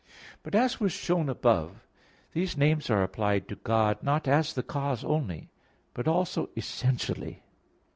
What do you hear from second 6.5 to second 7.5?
essentially.